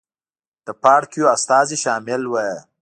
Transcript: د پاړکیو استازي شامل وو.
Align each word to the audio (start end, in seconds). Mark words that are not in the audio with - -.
د 0.65 0.67
پاړکیو 0.81 1.31
استازي 1.35 1.77
شامل 1.83 2.21
وو. 2.27 2.49